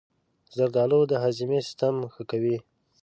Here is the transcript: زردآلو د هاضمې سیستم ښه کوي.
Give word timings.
زردآلو 0.55 0.99
د 1.07 1.13
هاضمې 1.23 1.59
سیستم 1.67 1.95
ښه 2.13 2.23
کوي. 2.31 2.57